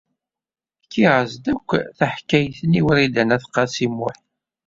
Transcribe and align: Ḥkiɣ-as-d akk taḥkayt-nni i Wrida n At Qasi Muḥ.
Ḥkiɣ-as-d 0.83 1.45
akk 1.53 1.69
taḥkayt-nni 1.97 2.77
i 2.79 2.81
Wrida 2.85 3.23
n 3.23 3.35
At 3.35 3.45
Qasi 3.53 3.87
Muḥ. 3.97 4.17